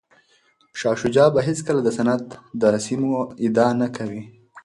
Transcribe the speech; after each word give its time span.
شاه 0.79 0.95
شجاع 1.01 1.27
به 1.33 1.39
هیڅکله 1.47 1.81
د 1.83 1.89
سند 1.97 2.21
د 2.61 2.63
سیمو 2.85 3.11
ادعا 3.45 3.69
نه 3.81 3.87
کوي. 3.97 4.23